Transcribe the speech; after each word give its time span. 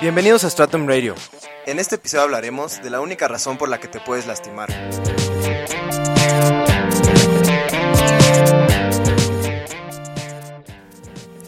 Bienvenidos 0.00 0.44
a 0.44 0.50
Stratum 0.50 0.86
Radio. 0.86 1.14
En 1.66 1.78
este 1.78 1.94
episodio 1.94 2.24
hablaremos 2.24 2.82
de 2.82 2.90
la 2.90 3.00
única 3.00 3.26
razón 3.26 3.56
por 3.56 3.68
la 3.68 3.80
que 3.80 3.88
te 3.88 4.00
puedes 4.00 4.26
lastimar. 4.26 4.68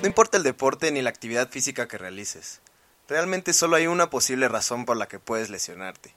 No 0.01 0.07
importa 0.07 0.37
el 0.37 0.43
deporte 0.43 0.91
ni 0.91 1.03
la 1.03 1.11
actividad 1.11 1.51
física 1.51 1.89
que 1.89 1.99
realices, 1.99 2.61
realmente 3.09 3.53
solo 3.53 3.77
hay 3.77 3.87
una 3.87 4.11
posible 4.11 4.49
razón 4.49 4.85
por 4.85 4.97
la 4.97 5.07
que 5.07 5.19
puedes 5.19 5.51
lesionarte. 5.51 6.15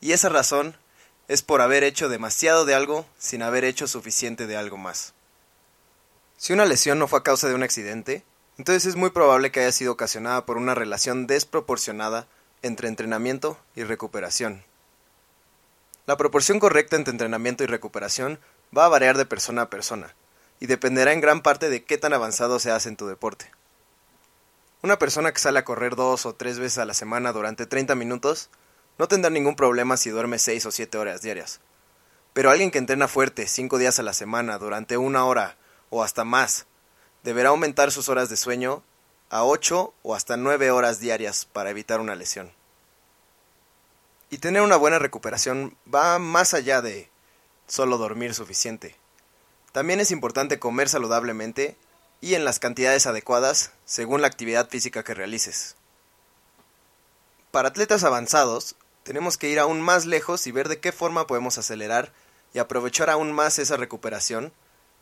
Y 0.00 0.12
esa 0.12 0.28
razón 0.28 0.76
es 1.28 1.42
por 1.42 1.60
haber 1.60 1.84
hecho 1.84 2.08
demasiado 2.08 2.64
de 2.64 2.74
algo 2.74 3.06
sin 3.18 3.42
haber 3.42 3.64
hecho 3.64 3.86
suficiente 3.86 4.46
de 4.46 4.56
algo 4.56 4.76
más. 4.76 5.14
Si 6.36 6.52
una 6.52 6.64
lesión 6.64 6.98
no 6.98 7.06
fue 7.06 7.20
a 7.20 7.22
causa 7.22 7.48
de 7.48 7.54
un 7.54 7.62
accidente, 7.62 8.24
entonces 8.60 8.84
es 8.84 8.96
muy 8.96 9.08
probable 9.08 9.50
que 9.50 9.60
haya 9.60 9.72
sido 9.72 9.92
ocasionada 9.92 10.44
por 10.44 10.58
una 10.58 10.74
relación 10.74 11.26
desproporcionada 11.26 12.26
entre 12.60 12.88
entrenamiento 12.88 13.56
y 13.74 13.84
recuperación. 13.84 14.62
La 16.04 16.18
proporción 16.18 16.60
correcta 16.60 16.96
entre 16.96 17.12
entrenamiento 17.12 17.64
y 17.64 17.68
recuperación 17.68 18.38
va 18.76 18.84
a 18.84 18.90
variar 18.90 19.16
de 19.16 19.24
persona 19.24 19.62
a 19.62 19.70
persona, 19.70 20.14
y 20.60 20.66
dependerá 20.66 21.14
en 21.14 21.22
gran 21.22 21.40
parte 21.40 21.70
de 21.70 21.84
qué 21.84 21.96
tan 21.96 22.12
avanzado 22.12 22.58
se 22.58 22.70
hace 22.70 22.90
en 22.90 22.98
tu 22.98 23.06
deporte. 23.06 23.50
Una 24.82 24.98
persona 24.98 25.32
que 25.32 25.40
sale 25.40 25.58
a 25.58 25.64
correr 25.64 25.96
dos 25.96 26.26
o 26.26 26.34
tres 26.34 26.58
veces 26.58 26.76
a 26.76 26.84
la 26.84 26.92
semana 26.92 27.32
durante 27.32 27.64
30 27.64 27.94
minutos 27.94 28.50
no 28.98 29.08
tendrá 29.08 29.30
ningún 29.30 29.56
problema 29.56 29.96
si 29.96 30.10
duerme 30.10 30.38
6 30.38 30.66
o 30.66 30.70
7 30.70 30.98
horas 30.98 31.22
diarias. 31.22 31.60
Pero 32.34 32.50
alguien 32.50 32.70
que 32.70 32.76
entrena 32.76 33.08
fuerte 33.08 33.46
5 33.46 33.78
días 33.78 33.98
a 33.98 34.02
la 34.02 34.12
semana 34.12 34.58
durante 34.58 34.98
una 34.98 35.24
hora 35.24 35.56
o 35.88 36.02
hasta 36.02 36.24
más 36.24 36.66
deberá 37.22 37.50
aumentar 37.50 37.92
sus 37.92 38.08
horas 38.08 38.28
de 38.28 38.36
sueño 38.36 38.82
a 39.28 39.44
8 39.44 39.94
o 40.02 40.14
hasta 40.14 40.36
9 40.36 40.70
horas 40.70 41.00
diarias 41.00 41.44
para 41.44 41.70
evitar 41.70 42.00
una 42.00 42.14
lesión. 42.14 42.52
Y 44.30 44.38
tener 44.38 44.62
una 44.62 44.76
buena 44.76 44.98
recuperación 44.98 45.76
va 45.92 46.18
más 46.18 46.54
allá 46.54 46.82
de 46.82 47.10
solo 47.66 47.98
dormir 47.98 48.34
suficiente. 48.34 48.96
También 49.72 50.00
es 50.00 50.10
importante 50.10 50.58
comer 50.58 50.88
saludablemente 50.88 51.76
y 52.20 52.34
en 52.34 52.44
las 52.44 52.58
cantidades 52.58 53.06
adecuadas 53.06 53.72
según 53.84 54.20
la 54.20 54.26
actividad 54.26 54.68
física 54.68 55.04
que 55.04 55.14
realices. 55.14 55.76
Para 57.50 57.68
atletas 57.68 58.04
avanzados, 58.04 58.76
tenemos 59.02 59.36
que 59.36 59.48
ir 59.48 59.58
aún 59.58 59.80
más 59.80 60.06
lejos 60.06 60.46
y 60.46 60.52
ver 60.52 60.68
de 60.68 60.80
qué 60.80 60.92
forma 60.92 61.26
podemos 61.26 61.58
acelerar 61.58 62.12
y 62.52 62.58
aprovechar 62.58 63.10
aún 63.10 63.32
más 63.32 63.58
esa 63.58 63.76
recuperación 63.76 64.52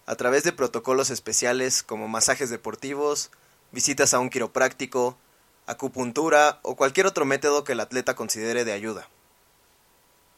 a 0.09 0.17
través 0.17 0.43
de 0.43 0.53
protocolos 0.53 1.11
especiales 1.11 1.83
como 1.83 2.09
masajes 2.09 2.49
deportivos, 2.49 3.31
visitas 3.73 4.15
a 4.15 4.19
un 4.21 4.31
quiropráctico, 4.31 5.19
acupuntura 5.67 6.61
o 6.63 6.77
cualquier 6.77 7.05
otro 7.05 7.27
método 7.27 7.63
que 7.63 7.73
el 7.73 7.81
atleta 7.81 8.17
considere 8.17 8.65
de 8.65 8.73
ayuda. 8.73 9.07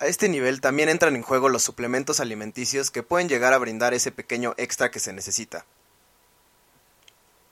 A 0.00 0.08
este 0.08 0.28
nivel 0.28 0.60
también 0.60 0.88
entran 0.88 1.14
en 1.14 1.22
juego 1.22 1.48
los 1.48 1.62
suplementos 1.62 2.18
alimenticios 2.18 2.90
que 2.90 3.04
pueden 3.04 3.28
llegar 3.28 3.52
a 3.52 3.58
brindar 3.58 3.94
ese 3.94 4.10
pequeño 4.10 4.54
extra 4.56 4.90
que 4.90 4.98
se 4.98 5.12
necesita. 5.12 5.64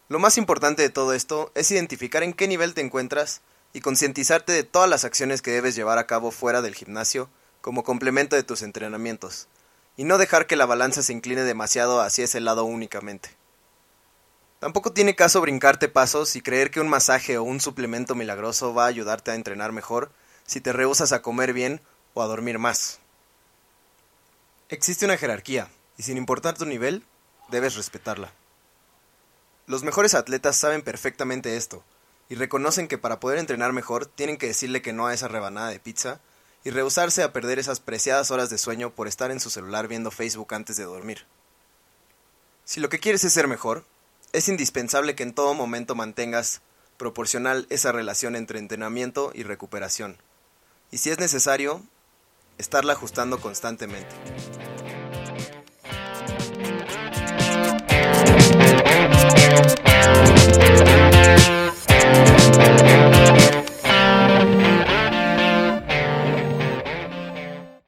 Lo 0.08 0.19
más 0.19 0.38
importante 0.38 0.82
de 0.82 0.91
todo 0.91 1.12
esto 1.12 1.53
es 1.55 1.70
identificar 1.70 2.25
en 2.25 2.32
qué 2.32 2.48
nivel 2.48 2.75
te 2.75 2.80
encuentras 2.80 3.42
y 3.72 3.80
concientizarte 3.80 4.53
de 4.53 4.64
todas 4.64 4.91
las 4.91 5.05
acciones 5.05 5.41
que 5.41 5.53
debes 5.53 5.77
llevar 5.77 5.98
a 5.98 6.08
cabo 6.08 6.32
fuera 6.32 6.62
del 6.62 6.75
gimnasio 6.75 7.30
como 7.60 7.84
complemento 7.84 8.34
de 8.34 8.42
tus 8.42 8.62
entrenamientos, 8.62 9.47
y 9.98 10.04
no 10.04 10.16
dejar 10.16 10.46
que 10.46 10.56
la 10.56 10.64
balanza 10.64 11.02
se 11.02 11.12
incline 11.12 11.42
demasiado 11.42 12.00
hacia 12.00 12.24
ese 12.24 12.41
lado 12.41 12.64
únicamente. 12.64 13.30
Tampoco 14.60 14.92
tiene 14.92 15.16
caso 15.16 15.41
brincarte 15.41 15.88
pasos 15.88 16.36
y 16.36 16.41
creer 16.41 16.70
que 16.70 16.80
un 16.80 16.88
masaje 16.88 17.36
o 17.36 17.42
un 17.42 17.60
suplemento 17.60 18.14
milagroso 18.14 18.72
va 18.72 18.84
a 18.84 18.88
ayudarte 18.88 19.32
a 19.32 19.34
entrenar 19.34 19.72
mejor 19.72 20.12
si 20.46 20.60
te 20.60 20.72
rehusas 20.72 21.10
a 21.10 21.20
comer 21.20 21.52
bien 21.52 21.80
o 22.14 22.22
a 22.22 22.28
dormir 22.28 22.60
más. 22.60 23.00
Existe 24.69 25.04
una 25.04 25.16
jerarquía, 25.16 25.69
y 25.97 26.04
sin 26.04 26.16
importar 26.16 26.56
tu 26.56 26.65
nivel, 26.65 27.04
debes 27.48 27.75
respetarla. 27.75 28.32
Los 29.66 29.82
mejores 29.82 30.15
atletas 30.15 30.56
saben 30.56 30.82
perfectamente 30.82 31.56
esto, 31.56 31.82
y 32.28 32.36
reconocen 32.36 32.86
que 32.86 32.98
para 32.98 33.19
poder 33.19 33.38
entrenar 33.41 33.72
mejor 33.72 34.06
tienen 34.06 34.36
que 34.36 34.47
decirle 34.47 34.80
que 34.80 34.92
no 34.92 35.09
a 35.09 35.15
esa 35.15 35.26
rebanada 35.26 35.70
de 35.70 35.80
pizza 35.80 36.20
y 36.68 36.70
rehusarse 36.70 37.22
a 37.22 37.32
perder 37.32 37.58
esas 37.58 37.80
preciadas 37.80 38.30
horas 38.30 38.50
de 38.50 38.58
sueño 38.58 38.90
por 38.90 39.08
estar 39.08 39.30
en 39.30 39.40
su 39.40 39.48
celular 39.48 39.88
viendo 39.88 40.10
Facebook 40.10 40.52
antes 40.52 40.76
de 40.76 40.84
dormir. 40.84 41.24
Si 42.66 42.78
lo 42.78 42.90
que 42.90 42.98
quieres 42.98 43.24
es 43.24 43.32
ser 43.32 43.48
mejor, 43.48 43.86
es 44.34 44.50
indispensable 44.50 45.14
que 45.14 45.22
en 45.22 45.32
todo 45.32 45.54
momento 45.54 45.94
mantengas 45.94 46.60
proporcional 46.98 47.66
esa 47.70 47.90
relación 47.90 48.36
entre 48.36 48.58
entrenamiento 48.58 49.32
y 49.34 49.44
recuperación, 49.44 50.18
y 50.90 50.98
si 50.98 51.08
es 51.08 51.18
necesario, 51.18 51.82
estarla 52.58 52.92
ajustando 52.92 53.40
constantemente. 53.40 54.14